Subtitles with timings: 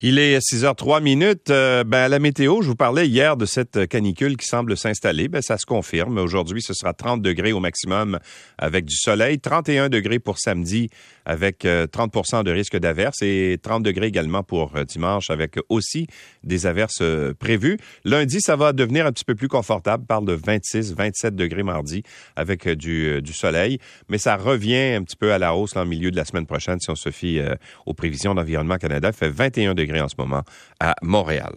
[0.00, 1.50] Il est 6h03 minutes.
[1.50, 5.26] Euh, ben, la météo, je vous parlais hier de cette canicule qui semble s'installer.
[5.26, 6.18] Ben, ça se confirme.
[6.18, 8.20] Aujourd'hui, ce sera 30 degrés au maximum
[8.58, 10.88] avec du soleil, 31 degrés pour samedi
[11.24, 16.06] avec 30% euh, de risque d'averse et 30 degrés également pour euh, dimanche avec aussi
[16.44, 17.02] des averses
[17.40, 17.76] prévues.
[18.04, 20.06] Lundi, ça va devenir un petit peu plus confortable.
[20.06, 22.04] parle de 26, 27 degrés mardi
[22.36, 23.78] avec du, soleil.
[24.08, 26.78] Mais ça revient un petit peu à la hausse en milieu de la semaine prochaine
[26.78, 27.40] si on se fie
[27.84, 29.10] aux prévisions d'Environnement Canada.
[29.12, 30.42] Il fait 21 degrés en ce moment
[30.80, 31.52] à Montréal.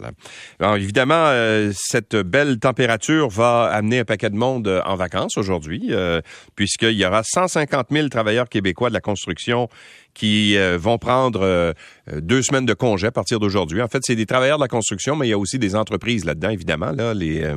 [0.62, 5.88] Évidemment, euh, cette belle température va amener un paquet de monde euh, en vacances aujourd'hui,
[5.92, 6.22] euh,
[6.56, 9.70] puisqu'il y aura 150 000 travailleurs québécois de la construction
[10.14, 11.74] qui euh, vont prendre euh,
[12.18, 13.82] deux semaines de congé à partir d'aujourd'hui.
[13.82, 16.26] En fait, c'est des travailleurs de la construction, mais il y a aussi des entreprises
[16.26, 16.92] là-dedans, évidemment.
[16.92, 17.56] Là, les, euh,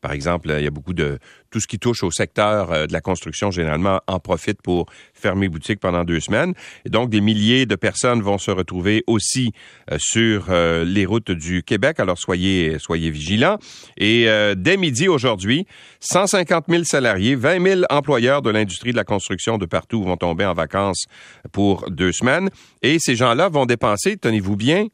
[0.00, 1.18] par exemple, il y a beaucoup de
[1.50, 5.80] tout ce qui touche au secteur de la construction généralement en profite pour fermer boutique
[5.80, 6.54] pendant deux semaines.
[6.86, 9.52] Et donc, des milliers de personnes vont se retrouver aussi
[9.98, 12.00] sur les routes du Québec.
[12.00, 13.58] Alors, soyez soyez vigilants.
[13.98, 15.66] Et dès midi aujourd'hui,
[16.00, 20.46] 150 000 salariés, 20 000 employeurs de l'industrie de la construction de partout vont tomber
[20.46, 21.04] en vacances
[21.52, 22.50] pour deux semaines.
[22.82, 24.88] Et ces gens-là vont dépenser, tenez-vous bien,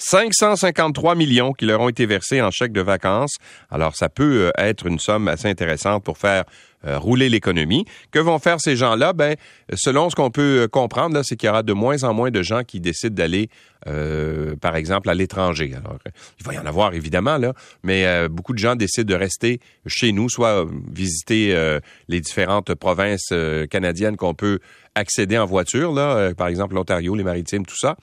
[0.00, 3.36] 553 millions qui leur ont été versés en chèques de vacances.
[3.70, 6.44] Alors, ça peut euh, être une somme assez intéressante pour faire
[6.86, 7.84] euh, rouler l'économie.
[8.10, 9.12] Que vont faire ces gens-là?
[9.12, 9.36] Ben,
[9.74, 12.40] selon ce qu'on peut euh, comprendre, c'est qu'il y aura de moins en moins de
[12.40, 13.50] gens qui décident d'aller,
[14.60, 15.72] par exemple, à l'étranger.
[15.76, 15.98] Alors,
[16.38, 17.38] il va y en avoir évidemment
[17.82, 21.78] mais beaucoup de gens décident de rester chez nous, soit visiter
[22.08, 23.32] les différentes provinces
[23.70, 24.58] canadiennes qu'on peut
[24.94, 25.94] accéder en voiture,
[26.36, 27.96] par exemple l'Ontario, les Maritimes, tout ça.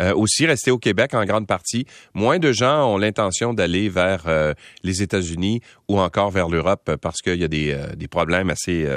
[0.00, 1.84] Euh, aussi rester au Québec en grande partie.
[2.14, 7.20] Moins de gens ont l'intention d'aller vers euh, les États-Unis ou encore vers l'Europe parce
[7.20, 8.88] qu'il y a des, euh, des problèmes assez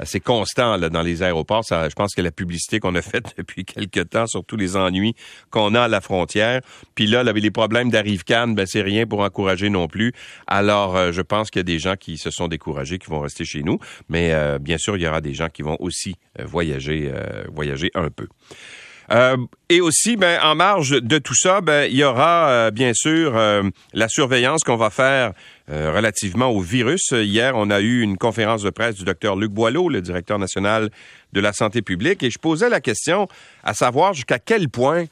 [0.00, 1.64] assez constants là, dans les aéroports.
[1.64, 4.76] Ça, je pense que la publicité qu'on a faite depuis quelques temps sur tous les
[4.76, 5.14] ennuis
[5.50, 6.60] qu'on a à la frontière.
[6.94, 10.12] Puis là, là les problèmes d'arrive Cannes, ben c'est rien pour encourager non plus.
[10.46, 13.44] Alors, je pense qu'il y a des gens qui se sont découragés, qui vont rester
[13.44, 13.80] chez nous.
[14.08, 17.12] Mais bien sûr, il y aura des gens qui vont aussi voyager,
[17.52, 18.28] voyager un peu.
[19.10, 19.36] Euh,
[19.68, 23.36] et aussi, ben, en marge de tout ça, ben, il y aura euh, bien sûr
[23.36, 23.62] euh,
[23.94, 25.32] la surveillance qu'on va faire
[25.70, 27.10] relativement au virus.
[27.12, 30.88] Hier, on a eu une conférence de presse du docteur Luc Boileau, le directeur national
[31.34, 33.28] de la santé publique, et je posais la question
[33.62, 35.04] à savoir jusqu'à quel point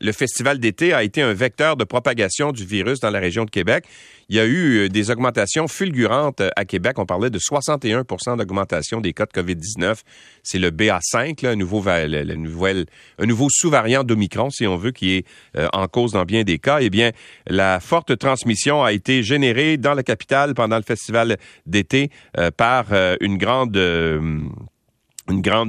[0.00, 3.50] le festival d'été a été un vecteur de propagation du virus dans la région de
[3.50, 3.84] Québec.
[4.30, 6.98] Il y a eu euh, des augmentations fulgurantes euh, à Québec.
[6.98, 10.02] On parlait de 61% d'augmentation des cas de COVID-19.
[10.44, 15.66] C'est le BA5, un nouveau, un nouveau sous-variant d'Omicron, si on veut, qui est euh,
[15.72, 16.78] en cause dans bien des cas.
[16.80, 17.10] Eh bien,
[17.48, 22.10] la forte transmission a été générée dans la capitale pendant le festival d'été
[22.56, 22.86] par
[23.20, 23.76] une grande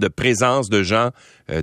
[0.09, 1.09] présence de gens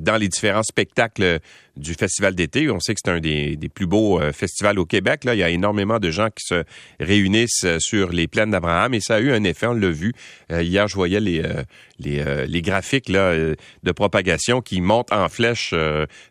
[0.01, 1.41] dans les différents spectacles
[1.79, 2.71] du festival d'été.
[2.71, 5.25] On sait que c'est un des, plus beaux euh, festivals au Québec.
[5.25, 6.65] Là, il y a énormément de gens qui se
[7.01, 9.67] réunissent euh, sur les plaines d'Abraham et ça a eu un effet.
[9.67, 10.13] On l'a vu
[10.51, 10.89] hier.
[10.89, 11.43] Je voyais les
[11.99, 15.75] les, graphiques là, de propagation qui montent en flèche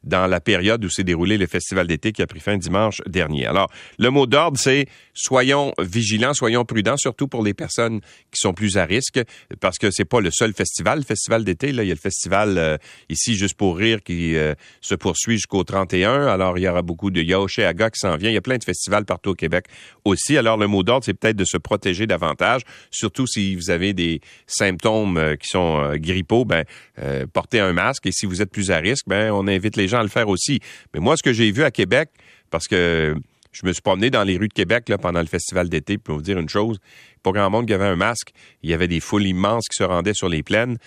[0.04, 3.46] dans la période où s'est déroulé le festival d'été qui a pris fin dimanche dernier.
[3.46, 3.70] Alors,
[4.00, 8.02] le mot d'ordre, c'est soyons vigilants, soyons prudents, surtout pour les personnes
[8.32, 9.20] qui sont plus à risque,
[9.60, 11.00] parce que c'est pas le seul festival.
[11.00, 12.80] Le festival d'été, là, il y a le festival
[13.10, 16.28] ici juste pour rire qui euh, se poursuit jusqu'au 31.
[16.28, 18.30] Alors, il y aura beaucoup de Aga qui s'en vient.
[18.30, 19.66] Il y a plein de festivals partout au Québec
[20.06, 20.38] aussi.
[20.38, 24.22] Alors, le mot d'ordre, c'est peut-être de se protéger davantage, surtout si vous avez des
[24.46, 26.64] symptômes euh, qui sont euh, grippaux, ben,
[27.34, 28.06] portez un masque.
[28.06, 30.30] Et si vous êtes plus à risque, ben, on invite les gens à le faire
[30.30, 30.60] aussi.
[30.94, 32.10] Mais moi, ce que j'ai vu à Québec,
[32.50, 33.16] parce que
[33.52, 36.22] je me suis promené dans les rues de Québec pendant le festival d'été, pour vous
[36.22, 36.78] dire une chose,
[37.24, 38.32] pas grand monde qui avait un masque.
[38.62, 40.78] Il y avait des foules immenses qui se rendaient sur les plaines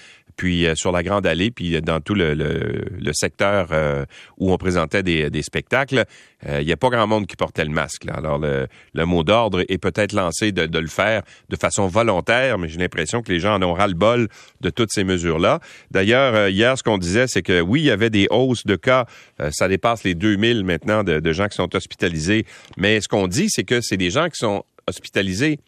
[0.41, 4.06] puis euh, sur la Grande Allée, puis euh, dans tout le, secteur euh,
[4.39, 6.06] où on présentait des, spectacles,
[6.49, 8.06] il n'y a pas grand monde qui portait le masque.
[8.09, 12.78] Alors, le, mot d'ordre est peut-être lancé de, le faire de façon volontaire, mais j'ai
[12.78, 14.28] l'impression que les gens en ont ras-le-bol
[14.62, 15.61] de toutes ces mesures-là.
[15.91, 19.05] D'ailleurs, hier, ce qu'on disait, c'est que oui, il y avait des hausses de cas.
[19.51, 22.47] ça dépasse les 2000 maintenant de, de gens qui sont hospitalisés.
[22.78, 25.59] Mais ce qu'on dit, c'est que c'est des gens qui sont hospitalisés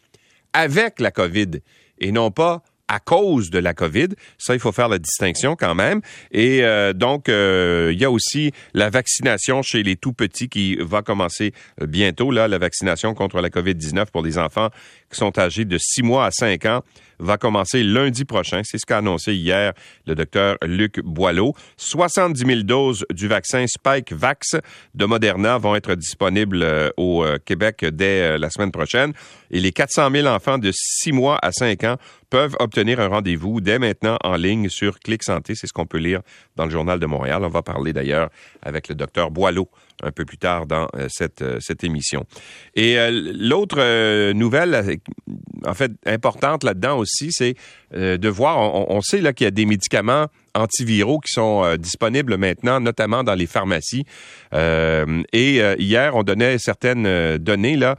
[0.54, 1.60] avec la COVID
[1.98, 4.08] et non pas à cause de la COVID.
[4.38, 6.00] Ça, il faut faire la distinction quand même.
[6.30, 10.76] Et euh, donc, euh, il y a aussi la vaccination chez les tout petits qui
[10.76, 12.30] va commencer bientôt.
[12.30, 14.68] Là, la vaccination contre la COVID-19 pour les enfants
[15.10, 16.82] qui sont âgés de 6 mois à 5 ans
[17.18, 18.62] va commencer lundi prochain.
[18.64, 19.72] C'est ce qu'a annoncé hier
[20.06, 21.54] le docteur Luc Boileau.
[21.76, 24.56] 70 000 doses du vaccin Spike Vax
[24.94, 29.12] de Moderna vont être disponibles euh, au Québec dès la semaine prochaine.
[29.50, 31.96] Et les 400 000 enfants de 6 mois à 5 ans
[32.30, 35.54] peuvent obtenir un rendez-vous dès maintenant en ligne sur Clic Santé.
[35.54, 36.22] C'est ce qu'on peut lire
[36.56, 37.44] dans le Journal de Montréal.
[37.44, 38.30] On va parler d'ailleurs
[38.62, 39.68] avec le docteur Boileau
[40.02, 42.24] un peu plus tard dans cette, cette émission.
[42.74, 44.98] Et l'autre nouvelle,
[45.66, 47.54] en fait, importante là-dedans aussi, c'est
[47.92, 51.76] de voir, on, on sait là qu'il y a des médicaments antiviraux qui sont euh,
[51.76, 54.04] disponibles maintenant, notamment dans les pharmacies.
[54.52, 57.96] Euh, et euh, hier, on donnait certaines données là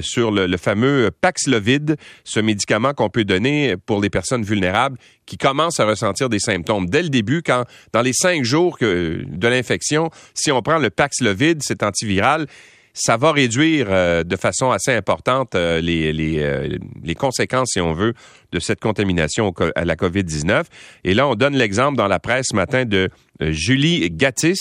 [0.00, 5.36] sur le, le, fameux Paxlovid, ce médicament qu'on peut donner pour les personnes vulnérables qui
[5.36, 9.48] commencent à ressentir des symptômes dès le début, quand dans les cinq jours que, de
[9.48, 12.46] l'infection, si on prend le Paxlovid, cet antiviral,
[12.98, 13.88] ça va réduire
[14.24, 18.14] de façon assez importante les, les, les, conséquences, si on veut,
[18.52, 20.64] de cette contamination à la COVID-19.
[21.04, 23.08] Et là, on donne l'exemple dans la presse ce matin de euh,
[23.40, 24.58] Julie Gattis,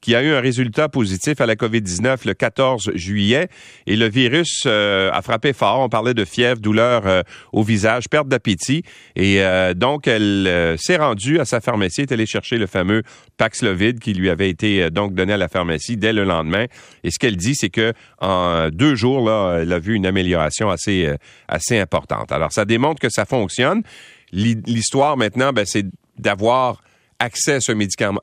[0.00, 3.48] qui a eu un résultat positif à la COVID-19 le 14 juillet.
[3.86, 5.80] Et le virus euh, a frappé fort.
[5.80, 7.22] On parlait de fièvre, douleur euh,
[7.52, 8.82] au visage, perte d'appétit.
[9.16, 9.42] Et
[9.76, 13.02] donc, elle s'est rendue à sa pharmacie, est allée chercher le fameux
[13.36, 16.66] Paxlovid qui lui avait été donc donné à la pharmacie dès le lendemain.
[17.04, 20.70] Et ce qu'elle dit, c'est que en deux jours, là, elle a vu une amélioration
[20.70, 21.12] assez,
[21.48, 22.32] assez importante.
[22.32, 23.82] Alors, ça démontre que ça fonctionne.
[24.32, 25.86] L'histoire maintenant, ben, c'est
[26.18, 26.82] d'avoir
[27.22, 28.20] accès à ce médicament,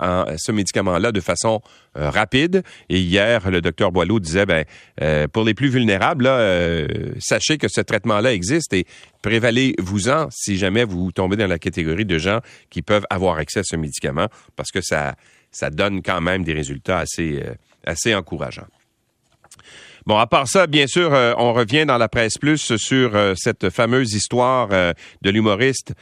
[0.51, 1.61] médicament-là de façon
[1.97, 2.63] euh, rapide.
[2.89, 4.65] Et hier, le docteur Boileau disait, ben,
[5.01, 6.87] euh, pour les plus vulnérables, euh,
[7.19, 8.85] sachez que ce traitement-là existe et
[9.21, 13.63] prévalez-vous-en si jamais vous tombez dans la catégorie de gens qui peuvent avoir accès à
[13.63, 15.15] ce médicament, parce que ça,
[15.51, 17.41] ça donne quand même des résultats assez,
[17.85, 18.67] assez encourageants.
[20.09, 23.35] Bon, à part ça, bien sûr, euh, on revient dans la presse plus sur euh,
[23.37, 24.91] cette fameuse histoire euh,
[25.21, 25.93] de l'humoriste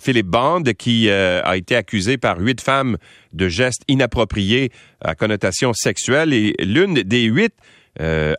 [0.00, 2.98] Philippe Bond qui a été accusé par huit femmes
[3.32, 4.70] de gestes inappropriés
[5.00, 6.32] à connotation sexuelle.
[6.32, 7.52] Et l'une des huit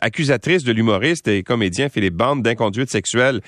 [0.00, 3.40] accusatrices de l'humoriste et comédien Philippe Bond d'inconduite sexuelle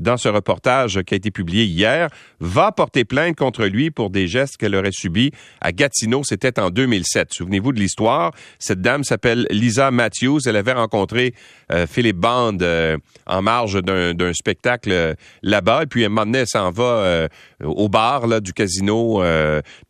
[0.00, 2.08] dans ce reportage qui a été publié hier,
[2.40, 5.30] va porter plainte contre lui pour des gestes qu'elle aurait subis
[5.60, 6.22] à Gatineau.
[6.24, 7.32] C'était en 2007.
[7.32, 8.32] Souvenez-vous de l'histoire.
[8.58, 10.40] Cette dame s'appelle Lisa Matthews.
[10.46, 11.34] Elle avait rencontré
[11.72, 12.96] euh, Philippe Band euh,
[13.26, 15.84] en marge d'un spectacle euh, là-bas.
[15.84, 17.28] Et puis, donné, elle s'en va
[17.64, 19.22] au bar là, du casino.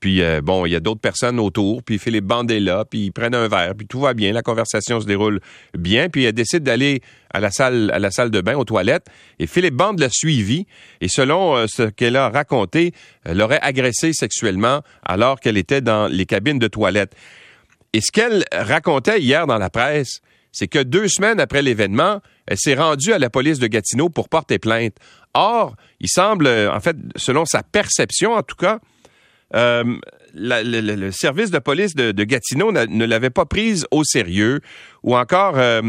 [0.00, 1.82] puis, bon, il y a d'autres personnes autour.
[1.82, 2.84] Puis, Philippe là.
[2.84, 3.74] Puis, ils prennent un verre.
[3.76, 4.32] Puis, tout va bien.
[4.32, 5.40] La conversation se déroule
[5.76, 6.08] bien.
[6.08, 7.02] Puis, elle décide d'aller
[7.34, 9.06] à la salle, à la salle de bain, aux toilettes.
[9.38, 10.66] Et Philippe Bande l'a suivi.
[11.00, 12.92] Et selon euh, ce qu'elle a raconté,
[13.24, 17.14] elle l'aurait agressée sexuellement alors qu'elle était dans les cabines de toilettes.
[17.92, 20.20] Et ce qu'elle racontait hier dans la presse,
[20.52, 24.28] c'est que deux semaines après l'événement, elle s'est rendue à la police de Gatineau pour
[24.28, 24.96] porter plainte.
[25.34, 28.80] Or, il semble, en fait, selon sa perception en tout cas,
[29.54, 29.84] euh,
[30.34, 34.60] le, service de police de, Gatineau ne l'avait pas prise au sérieux,
[35.02, 35.82] ou encore euh,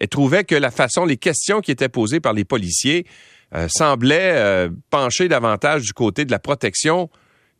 [0.00, 3.06] elle trouvait que la façon, les questions qui étaient posées par les policiers
[3.54, 7.10] euh, semblaient euh, pencher davantage du côté de la protection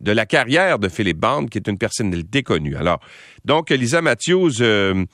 [0.02, 2.76] de la carrière de Philippe Bande, qui est une personne déconnue.
[2.76, 3.00] Alors,
[3.44, 5.04] donc, Lisa Matthews euh,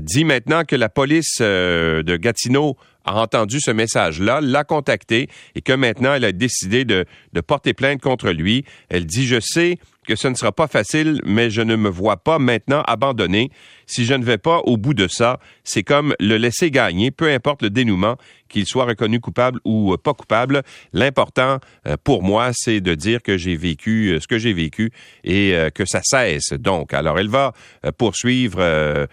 [0.00, 5.72] dit maintenant que la police de Gatineau a entendu ce message-là, l'a contacté et que
[5.72, 8.64] maintenant, elle a décidé de, de porter plainte contre lui.
[8.88, 12.16] Elle dit, je sais que ce ne sera pas facile, mais je ne me vois
[12.16, 13.50] pas maintenant abandonner
[13.86, 17.30] si je ne vais pas au bout de ça, c'est comme le laisser gagner, peu
[17.30, 18.16] importe le dénouement,
[18.48, 20.62] qu'il soit reconnu coupable ou euh, pas coupable.
[20.92, 24.92] L'important euh, pour moi, c'est de dire que j'ai vécu euh, ce que j'ai vécu
[25.24, 26.52] et que ça cesse.
[26.52, 27.52] Donc, alors elle va
[27.98, 29.06] poursuivre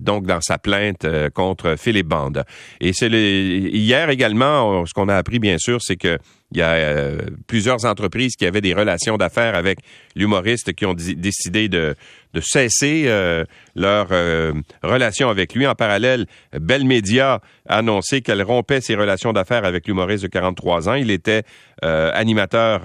[0.00, 2.44] donc dans sa plainte contre Philippe Bande.
[2.80, 6.18] Et c'est hier également, ce qu'on a appris bien sûr, c'est que
[6.54, 7.10] il y a
[7.46, 9.80] plusieurs entreprises qui avaient des relations d'affaires avec
[10.14, 11.94] l'humoriste qui ont décidé de,
[12.34, 13.44] de cesser euh,
[13.76, 15.66] leur euh, relation avec lui.
[15.66, 20.88] En parallèle, Bell Media a annoncé qu'elle rompait ses relations d'affaires avec l'humoriste de 43
[20.88, 20.94] ans.
[20.94, 21.44] Il était
[21.84, 22.82] euh, animateur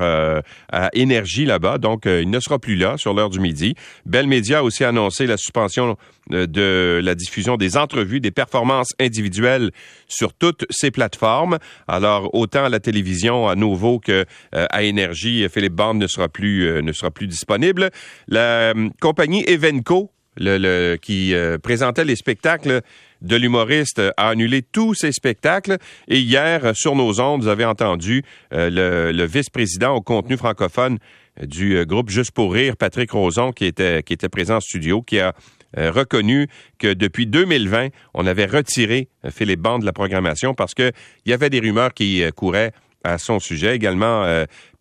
[0.72, 3.75] à Énergie là-bas, donc il ne sera plus là sur l'heure du midi.
[4.06, 5.98] Bell Media a aussi annoncé la suspension
[6.29, 9.72] de la diffusion des entrevues, des performances individuelles
[10.08, 11.58] sur toutes ses plateformes.
[11.88, 16.84] Alors, autant à la télévision à nouveau que à Énergie, Philippe Bond ne sera plus
[16.84, 17.89] ne sera plus disponible.
[18.27, 22.81] La compagnie Evenco, le, qui euh, présentait les spectacles
[23.22, 25.77] de l'humoriste, a annulé tous ses spectacles.
[26.08, 30.98] Et hier, sur nos ondes, vous avez entendu euh, le, vice-président au contenu francophone
[31.41, 35.01] du euh, groupe Juste pour rire, Patrick Roson, qui était, qui était présent en studio,
[35.01, 35.34] qui a
[35.77, 36.48] reconnu
[36.79, 40.91] que depuis 2020, on avait retiré Philippe Band de la programmation parce qu'il
[41.27, 42.72] y avait des rumeurs qui couraient
[43.03, 43.75] à son sujet.
[43.75, 44.25] Également,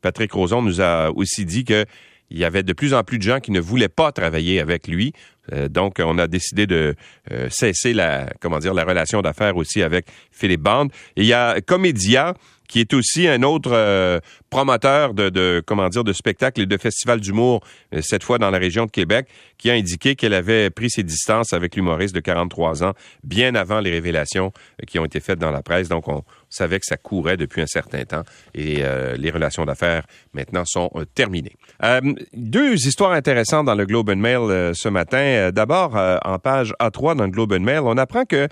[0.01, 1.85] Patrick Roson nous a aussi dit que
[2.31, 4.87] il y avait de plus en plus de gens qui ne voulaient pas travailler avec
[4.89, 5.13] lui.
[5.71, 6.95] Donc, on a décidé de
[7.49, 10.91] cesser la, comment dire, la relation d'affaires aussi avec Philippe Bande.
[11.17, 12.35] Il y a Comédia
[12.69, 17.21] qui est aussi un autre euh, promoteur de, comment dire de spectacles et de festivals
[17.21, 17.63] d'humour,
[17.95, 19.27] euh, cette fois dans la région de Québec,
[19.57, 22.93] qui a indiqué qu'elle avait pris ses distances avec l'humoriste de 43 ans
[23.25, 25.89] bien avant les révélations euh, qui ont été faites dans la presse.
[25.89, 28.23] Donc, on savait que ça courait depuis un certain temps
[28.55, 28.83] et
[29.19, 31.57] les relations d'affaires maintenant sont terminées.
[32.33, 35.19] deux histoires intéressantes dans le Globe and Mail ce matin.
[35.53, 38.49] D'abord, en page A3 dans le Globe and Mail, on apprend que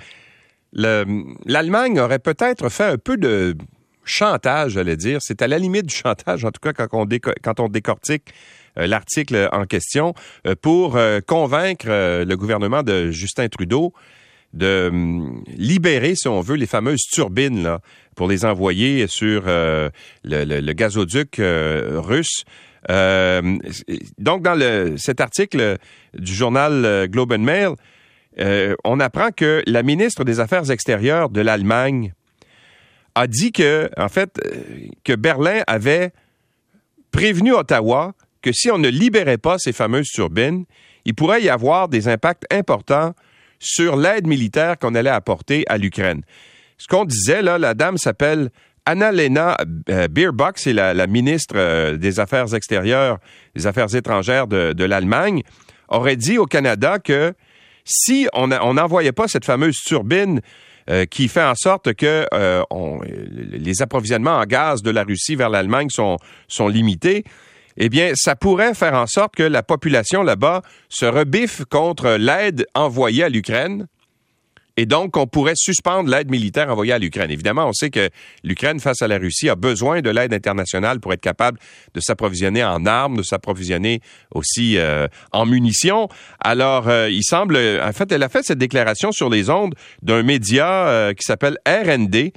[0.73, 3.57] l'Allemagne aurait peut-être fait un peu de
[4.07, 5.19] chantage, j'allais dire.
[5.21, 8.33] C'est à la limite du chantage, en tout cas, quand on, décortique
[8.79, 10.15] euh, l'article en question,
[10.47, 13.93] euh, pour euh, convaincre le gouvernement de Justin Trudeau
[14.55, 17.79] de hum, libérer, si on veut, les fameuses turbines
[18.15, 22.45] pour les envoyer sur le, gazoduc russe.
[22.89, 25.77] Donc, dans cet article
[26.15, 27.71] du journal Globe and Mail,
[28.85, 32.13] on apprend que la ministre des Affaires extérieures de l'Allemagne,
[33.17, 36.13] a dit que, en fait, euh, que Berlin avait
[37.11, 38.13] prévenu Ottawa
[38.43, 40.67] que si on ne libérait pas ces fameuses turbines,
[41.07, 43.15] il pourrait y avoir des impacts importants
[43.59, 46.23] sur l'aide militaire qu'on allait apporter à l'Ukraine.
[46.77, 48.51] Ce qu'on disait, là, la dame s'appelle
[48.87, 49.57] Anna-Lena
[49.91, 53.19] euh, Beerbock, c'est la, ministre euh, des Affaires extérieures,
[53.55, 55.43] des Affaires étrangères de, l'Allemagne,
[55.89, 57.35] aurait dit au Canada que
[57.85, 60.41] si on n'envoyait pas cette fameuse turbine
[60.89, 62.27] euh, qui fait en sorte que
[63.31, 67.25] les approvisionnements en gaz de la Russie vers l'Allemagne sont limités,
[67.77, 72.67] eh bien, ça pourrait faire en sorte que la population là-bas se rebiffe contre l'aide
[72.75, 73.87] envoyée à l'Ukraine
[74.77, 77.31] et donc, on pourrait suspendre l'aide militaire envoyée à l'Ukraine.
[77.31, 78.11] Évidemment, on sait que
[78.45, 81.59] l'Ukraine, face à la Russie, a besoin de l'aide internationale pour être capable
[81.95, 84.01] de s'approvisionner en armes, de s'approvisionner
[84.33, 86.09] aussi euh, en munitions.
[86.41, 90.23] Alors, euh, il semble, en fait, elle a fait cette déclaration sur les ondes d'un
[90.23, 92.33] média euh, qui s'appelle RND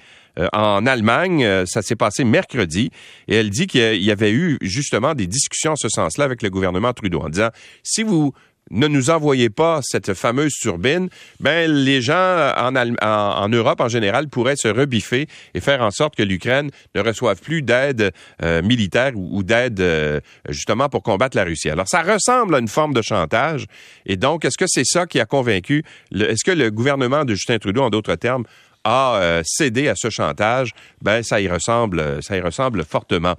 [0.53, 1.65] en Allemagne.
[1.65, 2.91] Ça s'est passé mercredi.
[3.27, 6.49] Et elle dit qu'il y avait eu justement des discussions en ce sens-là avec le
[6.49, 7.49] gouvernement Trudeau en disant,
[7.83, 8.31] si vous
[8.71, 11.09] ne nous envoyez pas cette fameuse turbine,
[11.39, 16.15] ben les gens en, en, Europe en général pourraient se rebiffer et faire en sorte
[16.15, 18.11] que l'Ukraine ne reçoive plus d'aide
[18.43, 21.69] euh, militaire ou, d'aide euh, justement pour combattre la Russie.
[21.69, 23.65] Alors ça ressemble à une forme de chantage.
[24.05, 25.83] Et donc, est-ce que c'est ça qui a convaincu
[26.13, 28.43] Est-ce que le gouvernement de Justin Trudeau, en d'autres termes,
[28.89, 33.35] a euh, cédé à ce chantage, ben ça y ressemble, ça y ressemble fortement.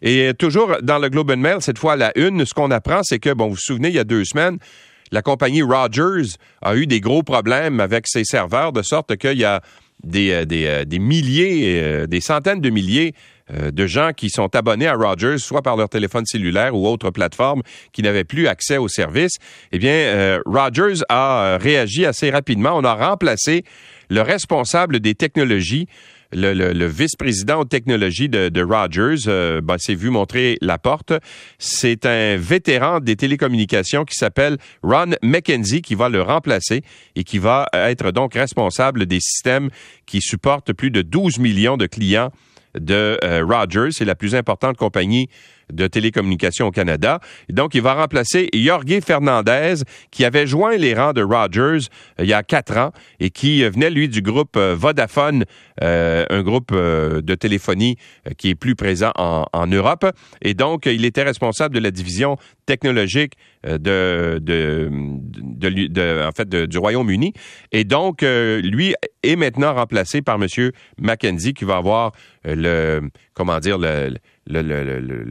[0.00, 3.18] Et toujours dans le Globe and Mail, cette fois la une, ce qu'on apprend, c'est
[3.18, 4.58] que, bon, vous vous souvenez, il y a deux semaines,
[5.10, 9.44] la compagnie Rogers a eu des gros problèmes avec ses serveurs, de sorte qu'il y
[9.44, 9.60] a
[10.04, 13.14] des, euh, des, euh, des milliers, des centaines de milliers
[13.52, 17.62] de gens qui sont abonnés à Rogers, soit par leur téléphone cellulaire ou autre plateforme,
[17.92, 19.32] qui n'avaient plus accès au service.
[19.72, 22.76] Eh bien, Rogers a réagi assez rapidement.
[22.76, 23.64] On a remplacé
[24.12, 25.88] le responsable des technologies,
[26.32, 31.12] le, vice-président aux technologies de, Rogers, euh, ben, s'est vu montrer la porte.
[31.58, 36.82] C'est un vétéran des télécommunications qui s'appelle Ron McKenzie qui va le remplacer
[37.16, 39.70] et qui va être donc responsable des systèmes
[40.06, 42.30] qui supportent plus de 12 millions de clients
[42.78, 43.92] de euh, Rogers.
[43.92, 45.28] C'est la plus importante compagnie
[45.72, 47.20] de télécommunications au Canada.
[47.48, 49.74] donc, il va remplacer Jorge Fernandez,
[50.10, 51.88] qui avait joint les rangs de Rogers
[52.18, 55.44] euh, il y a quatre ans et qui euh, venait, lui, du groupe Vodafone,
[55.80, 57.96] un groupe de téléphonie
[58.36, 60.06] qui est plus présent en, Europe.
[60.42, 63.88] Et donc, il était responsable de la division technologique du
[66.78, 67.32] Royaume-Uni.
[67.72, 70.46] Et donc, lui est maintenant remplacé par M.
[70.98, 72.12] Mackenzie, qui va avoir
[72.44, 74.14] le, comment dire, le,
[74.46, 75.24] le, le, le,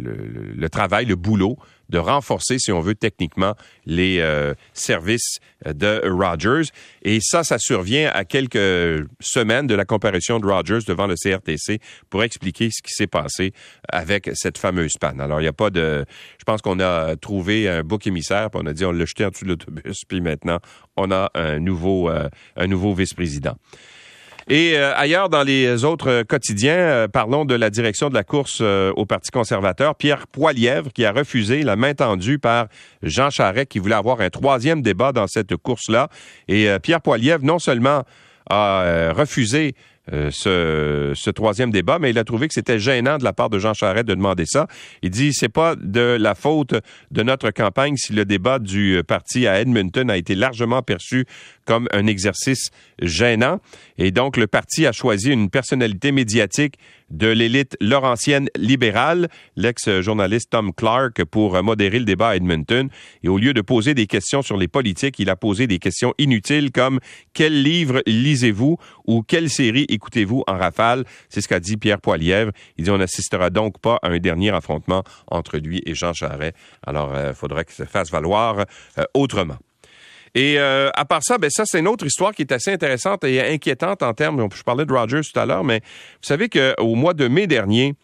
[0.56, 1.58] le, travail, le boulot
[1.89, 6.70] de renforcer, si on veut, techniquement les euh, services de Rogers.
[7.03, 11.80] Et ça, ça survient à quelques semaines de la comparution de Rogers devant le CRTC
[12.10, 13.53] pour expliquer ce qui s'est passé
[13.89, 15.20] avec cette fameuse panne.
[15.20, 16.06] Alors, il n'y a pas de...
[16.39, 19.25] Je pense qu'on a trouvé un bouc émissaire, puis on a dit on l'a jeté
[19.25, 20.60] en dessous de l'autobus, puis maintenant,
[20.96, 23.58] on a un nouveau, euh, un nouveau vice-président.
[24.53, 28.58] Et euh, ailleurs, dans les autres quotidiens, euh, parlons de la direction de la course
[28.60, 29.96] euh, au Parti conservateur.
[29.96, 32.67] Pierre Poilièvre qui a refusé la main tendue par
[33.01, 36.10] Jean Charest qui voulait avoir un troisième débat dans cette course-là.
[36.50, 38.03] Et Pierre Poilièvre, non seulement
[38.50, 39.74] a refusé
[40.12, 43.51] euh, ce, ce, troisième débat, mais il a trouvé que c'était gênant de la part
[43.51, 44.67] de Jean Charest de demander ça.
[45.03, 46.74] Il dit c'est pas de la faute
[47.12, 51.25] de notre campagne si le débat du parti à Edmonton a été largement perçu
[51.65, 53.60] comme un exercice gênant.
[53.98, 56.75] Et donc, le parti a choisi une personnalité médiatique
[57.12, 62.89] de l'élite laurentienne libérale, l'ex-journaliste Tom Clark, pour modérer le débat à Edmonton.
[63.24, 66.13] Et au lieu de poser des questions sur les politiques, il a posé des questions
[66.18, 67.00] inutiles comme
[67.34, 68.77] quel livre lisez-vous?
[69.06, 71.06] ou quelle série écoutez-vous en rafale?
[71.30, 72.51] C'est ce qu'a dit Pierre Poilièvre.
[72.77, 76.56] Il dit on n'assistera donc pas à un dernier affrontement entre lui et Jean Charest.
[76.86, 78.65] Alors, il euh, faudrait qu'il se fasse valoir
[78.98, 79.58] euh, autrement.
[80.33, 83.23] Et euh, à part ça, ben ça c'est une autre histoire qui est assez intéressante
[83.23, 84.47] et inquiétante en termes.
[84.55, 87.95] Je parlais de Rogers tout à l'heure, mais vous savez qu'au mois de mai dernier,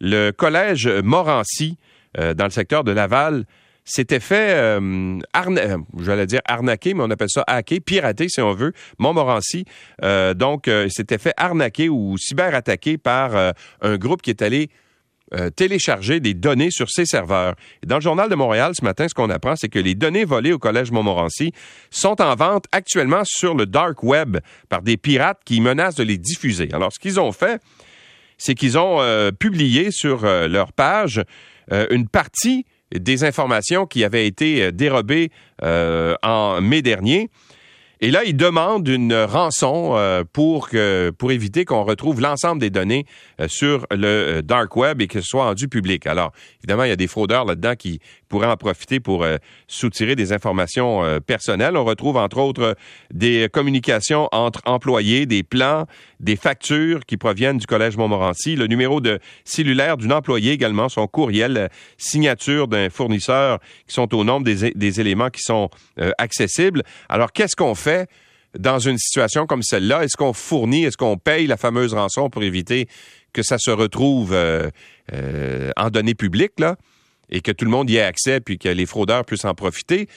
[0.00, 1.76] le collège Morancy
[2.18, 3.44] euh, dans le secteur de Laval
[3.84, 8.54] s'était fait euh, euh j'allais dire arnaquer, mais on appelle ça hacker, pirater si on
[8.54, 9.64] veut, Montmorency.
[10.02, 13.32] Euh, donc, euh, s'était fait arnaquer ou cyberattaquer par
[13.80, 14.70] un groupe qui est allé
[15.34, 17.54] euh, télécharger des données sur ses serveurs.
[17.86, 20.52] dans le journal de Montréal ce matin, ce qu'on apprend, c'est que les données volées
[20.52, 21.52] au Collège Montmorency
[21.90, 26.18] sont en vente actuellement sur le dark web par des pirates qui menacent de les
[26.18, 26.68] diffuser.
[26.72, 27.60] Alors, ce qu'ils ont fait,
[28.36, 31.22] c'est qu'ils ont euh, publié sur euh, leur page
[31.90, 35.30] une partie des informations qui avaient été dérobées
[35.62, 37.30] en mai dernier
[38.04, 40.70] et là, il demande une rançon euh, pour,
[41.18, 43.06] pour éviter qu'on retrouve l'ensemble des données
[43.40, 46.08] euh, sur le euh, dark web et que ce soit rendu public.
[46.08, 49.24] Alors, évidemment, il y a des fraudeurs là-dedans qui pourraient en profiter pour
[49.68, 51.76] soutirer des informations personnelles.
[51.76, 52.76] On retrouve, entre autres,
[53.12, 55.84] des communications entre employés, des plans,
[56.22, 61.06] des factures qui proviennent du Collège Montmorency, le numéro de cellulaire d'une employée également, son
[61.06, 65.68] courriel, signature d'un fournisseur qui sont au nombre des, éléments qui sont
[66.18, 66.82] accessibles.
[67.08, 68.08] Alors, qu'est-ce qu'on fait?
[68.58, 70.04] dans une situation comme celle-là?
[70.04, 72.88] Est-ce qu'on fournit, est-ce qu'on paye la fameuse rançon pour éviter
[73.32, 74.68] que ça se retrouve euh,
[75.12, 76.76] euh, en données publiques, là,
[77.30, 80.08] et que tout le monde y ait accès, puis que les fraudeurs puissent en profiter?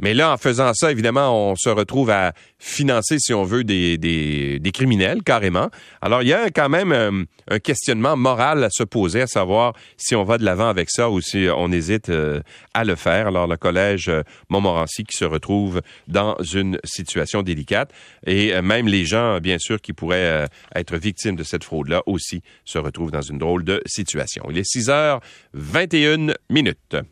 [0.00, 3.98] Mais là, en faisant ça, évidemment, on se retrouve à financer, si on veut, des,
[3.98, 5.70] des, des criminels, carrément.
[6.00, 9.72] Alors, il y a quand même euh, un questionnement moral à se poser, à savoir
[9.96, 12.40] si on va de l'avant avec ça ou si on hésite euh,
[12.74, 13.28] à le faire.
[13.28, 17.90] Alors, le collège euh, Montmorency qui se retrouve dans une situation délicate
[18.26, 22.78] et même les gens, bien sûr, qui pourraient être victimes de cette fraude-là aussi se
[22.78, 24.44] retrouvent dans une drôle de situation.
[24.50, 25.20] Il est 6 h
[25.54, 26.96] 21 minutes.